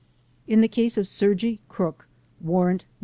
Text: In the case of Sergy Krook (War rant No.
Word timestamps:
In 0.47 0.61
the 0.61 0.67
case 0.67 0.97
of 0.97 1.05
Sergy 1.07 1.59
Krook 1.69 2.07
(War 2.39 2.65
rant 2.65 2.85
No. 2.89 2.93